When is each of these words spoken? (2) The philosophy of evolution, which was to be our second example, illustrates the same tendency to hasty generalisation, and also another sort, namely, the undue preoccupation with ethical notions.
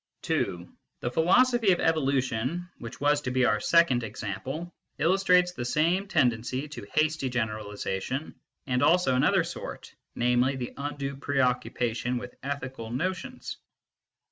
(2) 0.23 0.67
The 1.01 1.11
philosophy 1.11 1.71
of 1.71 1.79
evolution, 1.79 2.67
which 2.79 2.99
was 2.99 3.21
to 3.21 3.29
be 3.29 3.45
our 3.45 3.59
second 3.59 4.01
example, 4.03 4.73
illustrates 4.97 5.51
the 5.51 5.63
same 5.63 6.07
tendency 6.07 6.67
to 6.69 6.87
hasty 6.95 7.29
generalisation, 7.29 8.33
and 8.65 8.81
also 8.81 9.13
another 9.13 9.43
sort, 9.43 9.93
namely, 10.15 10.55
the 10.55 10.73
undue 10.75 11.15
preoccupation 11.17 12.17
with 12.17 12.33
ethical 12.41 12.89
notions. 12.89 13.57